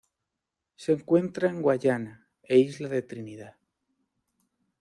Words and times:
Se 0.77 0.93
encuentra 0.93 1.47
en 1.47 1.61
Guayana 1.61 2.27
e 2.41 2.57
isla 2.57 2.89
de 2.89 3.03
Trinidad. 3.03 3.57